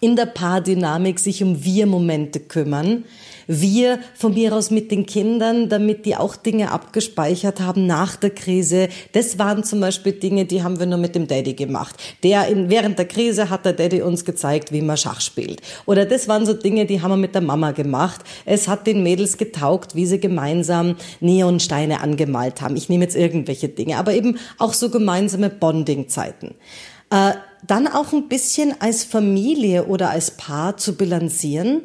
in 0.00 0.16
der 0.16 0.26
Paardynamik 0.26 1.18
sich 1.18 1.42
um 1.42 1.64
Wir-Momente 1.64 2.40
kümmern. 2.40 3.06
Wir 3.46 4.00
von 4.14 4.34
mir 4.34 4.52
aus 4.54 4.70
mit 4.70 4.90
den 4.90 5.06
Kindern, 5.06 5.68
damit 5.68 6.04
die 6.04 6.16
auch 6.16 6.36
Dinge 6.36 6.72
abgespeichert 6.72 7.60
haben 7.60 7.86
nach 7.86 8.16
der 8.16 8.30
Krise. 8.30 8.88
Das 9.12 9.38
waren 9.38 9.62
zum 9.62 9.80
Beispiel 9.80 10.12
Dinge, 10.12 10.46
die 10.46 10.62
haben 10.62 10.78
wir 10.78 10.86
nur 10.86 10.98
mit 10.98 11.14
dem 11.14 11.28
Daddy 11.28 11.54
gemacht. 11.54 11.96
Der 12.22 12.48
in, 12.48 12.70
während 12.70 12.98
der 12.98 13.06
Krise 13.06 13.48
hat 13.50 13.64
der 13.64 13.72
Daddy 13.72 14.02
uns 14.02 14.24
gezeigt, 14.24 14.72
wie 14.72 14.82
man 14.82 14.96
Schach 14.96 15.20
spielt. 15.20 15.62
Oder 15.86 16.06
das 16.06 16.28
waren 16.28 16.46
so 16.46 16.54
Dinge, 16.54 16.86
die 16.86 17.02
haben 17.02 17.12
wir 17.12 17.16
mit 17.16 17.34
der 17.34 17.42
Mama 17.42 17.70
gemacht. 17.70 18.22
Es 18.44 18.68
hat 18.68 18.86
den 18.86 19.02
Mädels 19.02 19.38
getaugt, 19.38 19.94
wie 19.94 20.06
sie 20.06 20.18
gemeinsam 20.18 20.96
Neonsteine 21.20 22.00
angemalt 22.00 22.60
haben. 22.60 22.76
Ich 22.76 22.88
nehme 22.88 23.04
jetzt 23.04 23.16
irgendwelche 23.16 23.68
Dinge, 23.68 23.98
aber 23.98 24.14
eben 24.14 24.38
auch 24.58 24.72
so 24.72 24.90
gemeinsame 24.90 25.50
Bonding-Zeiten. 25.50 26.54
Äh, 27.10 27.32
dann 27.66 27.86
auch 27.88 28.12
ein 28.12 28.28
bisschen 28.28 28.74
als 28.80 29.04
Familie 29.04 29.86
oder 29.86 30.10
als 30.10 30.32
Paar 30.32 30.76
zu 30.76 30.96
bilanzieren. 30.96 31.82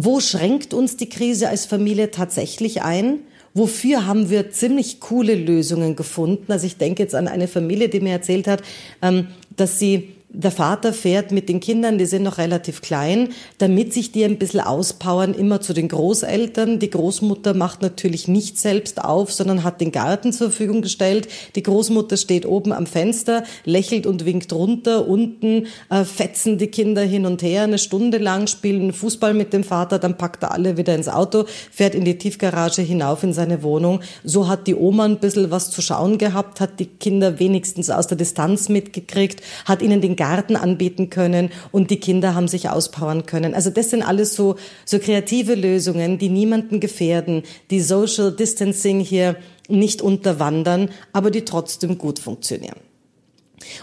Wo 0.00 0.20
schränkt 0.20 0.74
uns 0.74 0.96
die 0.96 1.08
Krise 1.08 1.48
als 1.48 1.66
Familie 1.66 2.12
tatsächlich 2.12 2.82
ein? 2.82 3.18
Wofür 3.52 4.06
haben 4.06 4.30
wir 4.30 4.52
ziemlich 4.52 5.00
coole 5.00 5.34
Lösungen 5.34 5.96
gefunden? 5.96 6.52
Also 6.52 6.68
ich 6.68 6.76
denke 6.76 7.02
jetzt 7.02 7.16
an 7.16 7.26
eine 7.26 7.48
Familie, 7.48 7.88
die 7.88 7.98
mir 7.98 8.12
erzählt 8.12 8.46
hat, 8.46 8.62
ähm, 9.02 9.26
dass 9.56 9.80
sie 9.80 10.10
der 10.30 10.50
Vater 10.50 10.92
fährt 10.92 11.32
mit 11.32 11.48
den 11.48 11.58
Kindern, 11.58 11.96
die 11.96 12.04
sind 12.04 12.22
noch 12.22 12.36
relativ 12.36 12.82
klein, 12.82 13.30
damit 13.56 13.94
sich 13.94 14.12
die 14.12 14.24
ein 14.24 14.38
bisschen 14.38 14.60
auspowern, 14.60 15.32
immer 15.32 15.62
zu 15.62 15.72
den 15.72 15.88
Großeltern. 15.88 16.78
Die 16.78 16.90
Großmutter 16.90 17.54
macht 17.54 17.80
natürlich 17.80 18.28
nicht 18.28 18.58
selbst 18.58 19.02
auf, 19.02 19.32
sondern 19.32 19.64
hat 19.64 19.80
den 19.80 19.90
Garten 19.90 20.34
zur 20.34 20.50
Verfügung 20.50 20.82
gestellt. 20.82 21.28
Die 21.54 21.62
Großmutter 21.62 22.18
steht 22.18 22.44
oben 22.44 22.72
am 22.72 22.84
Fenster, 22.84 23.42
lächelt 23.64 24.06
und 24.06 24.26
winkt 24.26 24.52
runter. 24.52 25.08
Unten 25.08 25.66
äh, 25.88 26.04
fetzen 26.04 26.58
die 26.58 26.66
Kinder 26.66 27.02
hin 27.02 27.24
und 27.24 27.42
her 27.42 27.62
eine 27.62 27.78
Stunde 27.78 28.18
lang, 28.18 28.48
spielen 28.48 28.92
Fußball 28.92 29.32
mit 29.32 29.54
dem 29.54 29.64
Vater, 29.64 29.98
dann 29.98 30.18
packt 30.18 30.42
er 30.42 30.52
alle 30.52 30.76
wieder 30.76 30.94
ins 30.94 31.08
Auto, 31.08 31.46
fährt 31.70 31.94
in 31.94 32.04
die 32.04 32.18
Tiefgarage 32.18 32.82
hinauf 32.82 33.22
in 33.22 33.32
seine 33.32 33.62
Wohnung. 33.62 34.00
So 34.24 34.46
hat 34.46 34.66
die 34.66 34.74
Oma 34.74 35.06
ein 35.06 35.20
bisschen 35.20 35.50
was 35.50 35.70
zu 35.70 35.80
schauen 35.80 36.18
gehabt, 36.18 36.60
hat 36.60 36.78
die 36.80 36.86
Kinder 36.86 37.38
wenigstens 37.38 37.88
aus 37.88 38.08
der 38.08 38.18
Distanz 38.18 38.68
mitgekriegt, 38.68 39.40
hat 39.64 39.80
ihnen 39.80 40.02
den 40.02 40.17
Garten 40.18 40.56
anbieten 40.56 41.08
können 41.08 41.48
und 41.72 41.90
die 41.90 41.98
Kinder 41.98 42.34
haben 42.34 42.48
sich 42.48 42.68
auspowern 42.68 43.24
können. 43.24 43.54
Also 43.54 43.70
das 43.70 43.88
sind 43.88 44.02
alles 44.02 44.34
so, 44.34 44.56
so 44.84 44.98
kreative 44.98 45.54
Lösungen, 45.54 46.18
die 46.18 46.28
niemanden 46.28 46.80
gefährden, 46.80 47.44
die 47.70 47.80
Social 47.80 48.32
Distancing 48.32 49.00
hier 49.00 49.36
nicht 49.68 50.02
unterwandern, 50.02 50.90
aber 51.14 51.30
die 51.30 51.46
trotzdem 51.46 51.96
gut 51.96 52.18
funktionieren. 52.18 52.76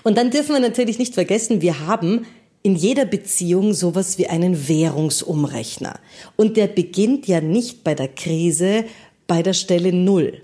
Und 0.04 0.18
dann 0.18 0.30
dürfen 0.30 0.54
wir 0.54 0.60
natürlich 0.60 1.00
nicht 1.00 1.16
vergessen, 1.16 1.62
wir 1.62 1.88
haben 1.88 2.28
in 2.62 2.76
jeder 2.76 3.06
Beziehung 3.06 3.74
sowas 3.74 4.18
wie 4.18 4.28
einen 4.28 4.68
Währungsumrechner. 4.68 6.00
Und 6.36 6.58
der 6.58 6.68
beginnt 6.68 7.28
ja 7.28 7.40
nicht 7.42 7.84
bei 7.84 7.94
der 7.94 8.08
Krise 8.08 8.86
bei 9.28 9.44
der 9.44 9.54
Stelle 9.54 9.94
Null, 9.94 10.42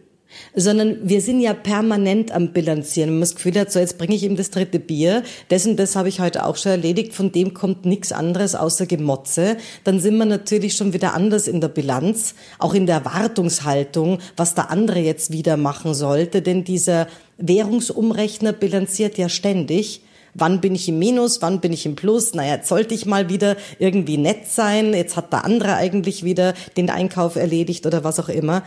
sondern 0.55 0.97
wir 1.03 1.21
sind 1.21 1.39
ja 1.39 1.53
permanent 1.53 2.31
am 2.31 2.53
Bilanzieren. 2.53 3.09
Wenn 3.09 3.15
man 3.15 3.21
das 3.21 3.35
Gefühl 3.35 3.59
hat, 3.59 3.71
so 3.71 3.79
jetzt 3.79 3.97
bringe 3.97 4.15
ich 4.15 4.23
ihm 4.23 4.35
das 4.35 4.50
dritte 4.50 4.79
Bier, 4.79 5.23
das 5.50 5.65
und 5.65 5.77
das 5.77 5.95
habe 5.95 6.09
ich 6.09 6.19
heute 6.19 6.45
auch 6.45 6.57
schon 6.57 6.73
erledigt, 6.73 7.13
von 7.13 7.31
dem 7.31 7.53
kommt 7.53 7.85
nichts 7.85 8.11
anderes 8.11 8.55
außer 8.55 8.85
Gemotze, 8.85 9.57
dann 9.83 10.00
sind 10.00 10.17
wir 10.17 10.25
natürlich 10.25 10.75
schon 10.75 10.93
wieder 10.93 11.13
anders 11.13 11.47
in 11.47 11.61
der 11.61 11.69
Bilanz, 11.69 12.35
auch 12.59 12.73
in 12.73 12.85
der 12.85 12.97
Erwartungshaltung, 12.97 14.19
was 14.35 14.55
der 14.55 14.69
andere 14.69 15.00
jetzt 15.00 15.31
wieder 15.31 15.57
machen 15.57 15.93
sollte, 15.93 16.41
denn 16.41 16.63
dieser 16.63 17.07
Währungsumrechner 17.38 18.53
bilanziert 18.53 19.17
ja 19.17 19.29
ständig. 19.29 20.01
Wann 20.33 20.61
bin 20.61 20.75
ich 20.75 20.88
im 20.88 20.97
Minus? 20.97 21.41
Wann 21.41 21.59
bin 21.59 21.73
ich 21.73 21.85
im 21.85 21.95
Plus? 21.95 22.33
Naja, 22.33 22.55
jetzt 22.55 22.69
sollte 22.69 22.93
ich 22.93 23.05
mal 23.05 23.29
wieder 23.29 23.57
irgendwie 23.79 24.17
nett 24.17 24.47
sein. 24.47 24.93
Jetzt 24.93 25.17
hat 25.17 25.33
der 25.33 25.43
andere 25.43 25.75
eigentlich 25.75 26.23
wieder 26.23 26.53
den 26.77 26.89
Einkauf 26.89 27.35
erledigt 27.35 27.85
oder 27.85 28.03
was 28.03 28.19
auch 28.19 28.29
immer. 28.29 28.63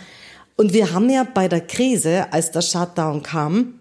Und 0.57 0.73
wir 0.73 0.93
haben 0.93 1.11
ja 1.11 1.25
bei 1.25 1.49
der 1.49 1.61
Krise, 1.61 2.33
als 2.33 2.51
der 2.51 2.63
Shutdown 2.63 3.23
kam, 3.23 3.81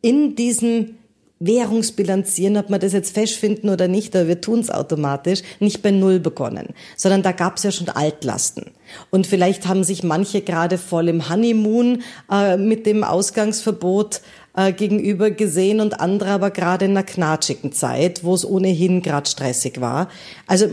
in 0.00 0.34
diesem 0.34 0.96
Währungsbilanzieren, 1.44 2.56
ob 2.56 2.70
man 2.70 2.80
das 2.80 2.92
jetzt 2.92 3.14
festfinden 3.14 3.68
oder 3.68 3.88
nicht, 3.88 4.14
aber 4.14 4.28
wir 4.28 4.40
tun 4.40 4.60
es 4.60 4.70
automatisch, 4.70 5.42
nicht 5.58 5.82
bei 5.82 5.90
Null 5.90 6.20
begonnen, 6.20 6.68
sondern 6.96 7.22
da 7.22 7.32
gab 7.32 7.56
es 7.56 7.64
ja 7.64 7.72
schon 7.72 7.88
Altlasten. 7.88 8.70
Und 9.10 9.26
vielleicht 9.26 9.66
haben 9.66 9.82
sich 9.82 10.04
manche 10.04 10.42
gerade 10.42 10.78
voll 10.78 11.08
im 11.08 11.28
Honeymoon 11.28 12.02
äh, 12.30 12.56
mit 12.56 12.86
dem 12.86 13.02
Ausgangsverbot 13.02 14.20
äh, 14.54 14.72
gegenüber 14.72 15.30
gesehen 15.30 15.80
und 15.80 15.98
andere 16.00 16.30
aber 16.30 16.50
gerade 16.50 16.84
in 16.84 16.92
einer 16.92 17.02
knatschigen 17.02 17.72
Zeit, 17.72 18.22
wo 18.22 18.34
es 18.34 18.44
ohnehin 18.44 19.02
gerade 19.02 19.28
stressig 19.28 19.80
war. 19.80 20.08
Also 20.46 20.66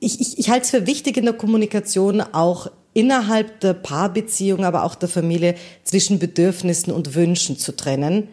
ich, 0.00 0.20
ich, 0.20 0.38
ich 0.38 0.50
halte 0.50 0.64
es 0.64 0.70
für 0.70 0.86
wichtig 0.86 1.18
in 1.18 1.24
der 1.24 1.34
Kommunikation 1.34 2.20
auch 2.20 2.68
innerhalb 2.92 3.60
der 3.60 3.74
Paarbeziehung, 3.74 4.64
aber 4.64 4.84
auch 4.84 4.94
der 4.94 5.08
Familie 5.08 5.54
zwischen 5.84 6.18
Bedürfnissen 6.18 6.92
und 6.92 7.14
Wünschen 7.14 7.58
zu 7.58 7.76
trennen. 7.76 8.28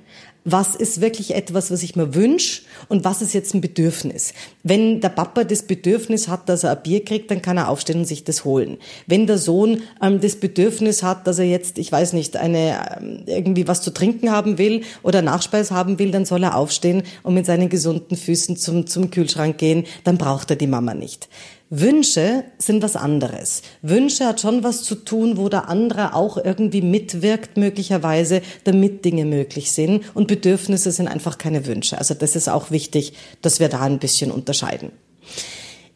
Was 0.49 0.75
ist 0.75 1.01
wirklich 1.01 1.35
etwas, 1.35 1.71
was 1.71 1.83
ich 1.83 1.97
mir 1.97 2.15
wünsche 2.15 2.61
und 2.87 3.03
was 3.03 3.21
ist 3.21 3.33
jetzt 3.33 3.53
ein 3.53 3.59
Bedürfnis? 3.59 4.33
Wenn 4.63 5.01
der 5.01 5.09
Papa 5.09 5.43
das 5.43 5.63
Bedürfnis 5.63 6.29
hat, 6.29 6.47
dass 6.47 6.63
er 6.63 6.71
ein 6.71 6.83
Bier 6.83 7.03
kriegt, 7.03 7.29
dann 7.29 7.41
kann 7.41 7.57
er 7.57 7.67
aufstehen 7.67 7.99
und 7.99 8.05
sich 8.05 8.23
das 8.23 8.45
holen. 8.45 8.77
Wenn 9.07 9.27
der 9.27 9.39
Sohn 9.39 9.81
ähm, 10.01 10.21
das 10.21 10.37
Bedürfnis 10.37 11.03
hat, 11.03 11.27
dass 11.27 11.39
er 11.39 11.47
jetzt, 11.47 11.77
ich 11.77 11.91
weiß 11.91 12.13
nicht, 12.13 12.37
eine 12.37 12.97
ähm, 12.97 13.23
irgendwie 13.25 13.67
was 13.67 13.81
zu 13.81 13.93
trinken 13.93 14.31
haben 14.31 14.57
will 14.57 14.83
oder 15.03 15.21
Nachspeis 15.21 15.71
haben 15.71 15.99
will, 15.99 16.11
dann 16.11 16.23
soll 16.23 16.43
er 16.43 16.55
aufstehen 16.55 17.03
und 17.23 17.33
mit 17.33 17.45
seinen 17.45 17.67
gesunden 17.67 18.15
Füßen 18.15 18.55
zum, 18.55 18.87
zum 18.87 19.11
Kühlschrank 19.11 19.57
gehen, 19.57 19.85
dann 20.05 20.17
braucht 20.17 20.49
er 20.49 20.55
die 20.55 20.67
Mama 20.67 20.93
nicht. 20.93 21.27
Wünsche 21.69 22.45
sind 22.57 22.81
was 22.81 22.95
anderes. 22.95 23.61
Wünsche 23.81 24.25
hat 24.25 24.39
schon 24.39 24.63
was 24.63 24.83
zu 24.83 24.95
tun, 24.95 25.37
wo 25.37 25.49
der 25.49 25.67
andere 25.67 26.13
auch 26.13 26.37
irgendwie 26.37 26.81
mitwirkt, 26.81 27.57
möglicherweise, 27.57 28.41
damit 28.63 29.03
Dinge 29.03 29.25
möglich 29.25 29.71
sind. 29.71 30.03
Und 30.15 30.27
Bedürfnisse 30.27 30.91
sind 30.91 31.07
einfach 31.07 31.37
keine 31.37 31.65
Wünsche. 31.65 31.97
Also 31.97 32.13
das 32.13 32.35
ist 32.35 32.47
auch 32.47 32.71
wichtig, 32.71 33.13
dass 33.41 33.59
wir 33.59 33.67
da 33.67 33.81
ein 33.81 33.99
bisschen 33.99 34.31
unterscheiden. 34.31 34.91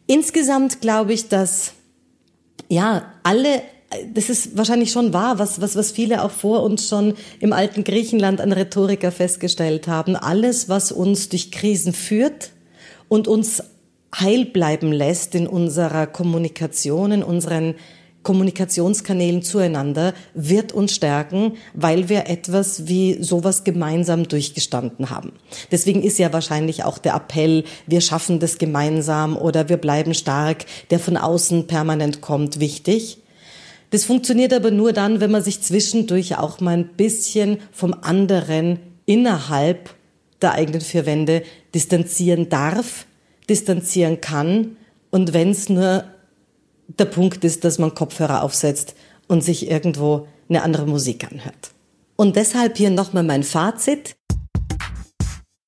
Insgesamt 0.08 0.82
glaube 0.82 1.14
ich, 1.14 1.30
dass, 1.30 1.72
ja, 2.68 3.06
alle 3.24 3.62
das 4.14 4.30
ist 4.30 4.58
wahrscheinlich 4.58 4.92
schon 4.92 5.12
wahr, 5.12 5.38
was, 5.38 5.60
was, 5.60 5.76
was 5.76 5.92
viele 5.92 6.24
auch 6.24 6.32
vor 6.32 6.64
uns 6.64 6.88
schon 6.88 7.16
im 7.42 7.52
alten 7.52 7.84
Griechenland 7.84 8.40
an 8.40 8.54
Rhetoriker 8.54 9.12
festgestellt 9.12 9.88
haben. 9.88 10.16
Alles, 10.16 10.70
was 10.70 10.94
uns 10.94 11.28
durch 11.28 11.52
Krisen 11.52 11.92
führt 11.92 12.52
und 13.10 13.28
uns 13.28 13.62
heil 14.20 14.46
bleiben 14.46 14.92
lässt 14.92 15.36
in 15.36 15.48
unserer 15.48 16.08
Kommunikation, 16.08 17.12
in 17.12 17.24
unseren 17.24 17.76
Kommunikationskanälen 18.24 19.42
zueinander, 19.42 20.14
wird 20.34 20.74
uns 20.74 20.94
stärken, 20.94 21.54
weil 21.74 22.08
wir 22.08 22.28
etwas 22.28 22.88
wie 22.88 23.18
sowas 23.22 23.64
gemeinsam 23.64 24.28
durchgestanden 24.28 25.10
haben. 25.10 25.34
Deswegen 25.72 26.04
ist 26.04 26.20
ja 26.20 26.32
wahrscheinlich 26.32 26.84
auch 26.84 27.00
der 27.00 27.16
Appell, 27.16 27.64
wir 27.88 28.02
schaffen 28.02 28.40
das 28.40 28.58
gemeinsam 28.60 29.36
oder 29.36 29.70
wir 29.70 29.78
bleiben 29.78 30.14
stark, 30.14 30.66
der 30.92 31.00
von 31.00 31.18
außen 31.18 31.66
permanent 31.66 32.22
kommt, 32.22 32.60
wichtig. 32.60 33.18
Das 33.90 34.06
funktioniert 34.06 34.54
aber 34.54 34.72
nur 34.72 34.94
dann, 34.94 35.20
wenn 35.20 35.32
man 35.32 35.44
sich 35.44 35.62
zwischendurch 35.62 36.38
auch 36.38 36.60
mal 36.60 36.78
ein 36.78 36.90
bisschen 36.90 37.58
vom 37.72 37.96
anderen 38.02 38.80
innerhalb 39.06 39.96
der 40.42 40.54
eigenen 40.54 40.82
vier 40.82 41.06
Wände 41.06 41.44
distanzieren 41.74 42.50
darf, 42.50 43.06
distanzieren 43.52 44.22
kann 44.22 44.78
und 45.12 45.34
wenn 45.34 45.52
es 45.52 45.70
nur 45.70 46.06
der 46.88 47.06
Punkt 47.06 47.44
ist, 47.44 47.64
dass 47.64 47.80
man 47.80 47.94
Kopfhörer 47.94 48.44
aufsetzt 48.44 48.96
und 49.28 49.44
sich 49.44 49.70
irgendwo 49.70 50.28
eine 50.50 50.64
andere 50.64 50.88
Musik 50.88 51.30
anhört. 51.30 51.72
Und 52.16 52.36
deshalb 52.36 52.78
hier 52.78 52.90
nochmal 52.90 53.24
mein 53.24 53.44
Fazit. 53.44 54.16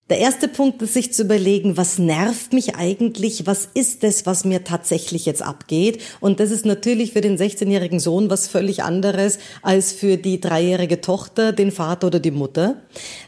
Der 0.09 0.17
erste 0.19 0.49
Punkt 0.49 0.81
ist, 0.81 0.95
sich 0.95 1.13
zu 1.13 1.23
überlegen, 1.23 1.77
was 1.77 1.97
nervt 1.97 2.51
mich 2.51 2.75
eigentlich? 2.75 3.47
Was 3.47 3.69
ist 3.73 4.03
es, 4.03 4.25
was 4.25 4.43
mir 4.43 4.65
tatsächlich 4.65 5.25
jetzt 5.25 5.41
abgeht? 5.41 6.01
Und 6.19 6.41
das 6.41 6.51
ist 6.51 6.65
natürlich 6.65 7.13
für 7.13 7.21
den 7.21 7.37
16-jährigen 7.37 8.01
Sohn 8.01 8.29
was 8.29 8.49
völlig 8.49 8.83
anderes 8.83 9.39
als 9.61 9.93
für 9.93 10.17
die 10.17 10.41
dreijährige 10.41 10.99
Tochter, 10.99 11.53
den 11.53 11.71
Vater 11.71 12.07
oder 12.07 12.19
die 12.19 12.31
Mutter. 12.31 12.81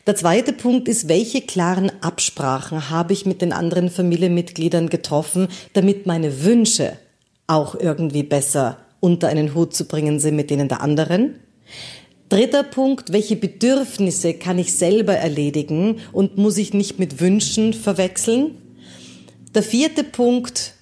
Der 0.05 0.17
zweite 0.17 0.51
Punkt 0.51 0.89
ist, 0.89 1.07
welche 1.07 1.41
klaren 1.41 1.93
Absprachen 2.01 2.89
habe 2.89 3.13
ich 3.13 3.25
mit 3.25 3.41
den 3.41 3.53
anderen 3.53 3.89
Familienmitgliedern 3.89 4.89
getroffen, 4.89 5.47
damit 5.71 6.05
meine 6.05 6.43
Wünsche 6.43 6.97
auch 7.47 7.75
irgendwie 7.79 8.23
besser 8.23 8.79
unter 8.99 9.29
einen 9.29 9.55
Hut 9.55 9.73
zu 9.73 9.85
bringen 9.85 10.19
sind 10.19 10.35
mit 10.35 10.49
denen 10.49 10.67
der 10.67 10.81
anderen? 10.81 11.35
Dritter 12.29 12.63
Punkt, 12.63 13.13
welche 13.13 13.35
Bedürfnisse 13.35 14.33
kann 14.33 14.57
ich 14.57 14.73
selber 14.73 15.13
erledigen 15.13 15.97
und 16.11 16.37
muss 16.37 16.57
ich 16.57 16.73
nicht 16.73 16.97
mit 16.97 17.19
Wünschen 17.21 17.73
verwechseln? 17.73 18.57
Der 19.53 19.61
vierte 19.61 20.03
Punkt, 20.03 20.73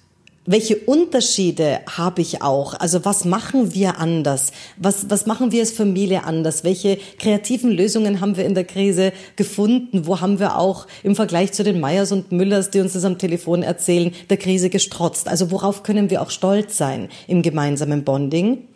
welche 0.46 0.76
Unterschiede 0.76 1.80
habe 1.86 2.22
ich 2.22 2.40
auch? 2.40 2.72
Also 2.74 3.04
was 3.04 3.26
machen 3.26 3.74
wir 3.74 3.98
anders? 3.98 4.52
Was, 4.78 5.10
was 5.10 5.26
machen 5.26 5.52
wir 5.52 5.60
als 5.60 5.72
Familie 5.72 6.24
anders? 6.24 6.64
Welche 6.64 6.98
kreativen 7.18 7.70
Lösungen 7.70 8.22
haben 8.22 8.38
wir 8.38 8.46
in 8.46 8.54
der 8.54 8.64
Krise 8.64 9.12
gefunden? 9.36 10.06
Wo 10.06 10.22
haben 10.22 10.38
wir 10.38 10.58
auch 10.58 10.86
im 11.02 11.14
Vergleich 11.14 11.52
zu 11.52 11.62
den 11.62 11.78
Meyers 11.78 12.10
und 12.10 12.32
Müllers, 12.32 12.70
die 12.70 12.80
uns 12.80 12.94
das 12.94 13.04
am 13.04 13.18
Telefon 13.18 13.62
erzählen, 13.62 14.12
der 14.30 14.38
Krise 14.38 14.70
gestrotzt? 14.70 15.28
Also 15.28 15.50
worauf 15.50 15.82
können 15.82 16.08
wir 16.08 16.22
auch 16.22 16.30
stolz 16.30 16.78
sein 16.78 17.10
im 17.26 17.42
gemeinsamen 17.42 18.04
Bonding? 18.04 18.68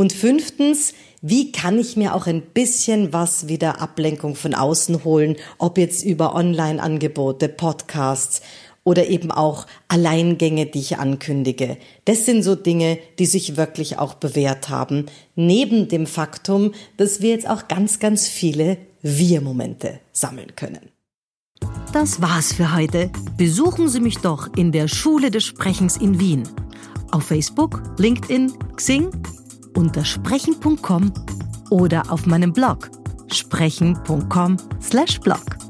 Und 0.00 0.14
fünftens, 0.14 0.94
wie 1.20 1.52
kann 1.52 1.78
ich 1.78 1.94
mir 1.94 2.14
auch 2.14 2.26
ein 2.26 2.40
bisschen 2.40 3.12
was 3.12 3.48
wieder 3.48 3.82
Ablenkung 3.82 4.34
von 4.34 4.54
außen 4.54 5.04
holen, 5.04 5.36
ob 5.58 5.76
jetzt 5.76 6.06
über 6.06 6.34
Online-Angebote, 6.34 7.50
Podcasts 7.50 8.40
oder 8.82 9.08
eben 9.08 9.30
auch 9.30 9.66
Alleingänge, 9.88 10.64
die 10.64 10.78
ich 10.78 10.96
ankündige. 10.96 11.76
Das 12.06 12.24
sind 12.24 12.42
so 12.44 12.54
Dinge, 12.54 12.98
die 13.18 13.26
sich 13.26 13.58
wirklich 13.58 13.98
auch 13.98 14.14
bewährt 14.14 14.70
haben, 14.70 15.04
neben 15.34 15.88
dem 15.88 16.06
Faktum, 16.06 16.72
dass 16.96 17.20
wir 17.20 17.32
jetzt 17.32 17.46
auch 17.46 17.68
ganz, 17.68 17.98
ganz 17.98 18.26
viele 18.26 18.78
Wir-Momente 19.02 20.00
sammeln 20.12 20.56
können. 20.56 20.88
Das 21.92 22.22
war's 22.22 22.54
für 22.54 22.74
heute. 22.74 23.10
Besuchen 23.36 23.90
Sie 23.90 24.00
mich 24.00 24.16
doch 24.16 24.48
in 24.56 24.72
der 24.72 24.88
Schule 24.88 25.30
des 25.30 25.44
Sprechens 25.44 25.98
in 25.98 26.18
Wien. 26.18 26.48
Auf 27.10 27.24
Facebook, 27.24 27.82
LinkedIn, 27.98 28.54
Xing, 28.76 29.10
unter 29.80 30.04
sprechen.com 30.04 31.12
oder 31.70 32.12
auf 32.12 32.26
meinem 32.26 32.52
Blog 32.52 32.90
sprechen.com/blog. 33.32 35.69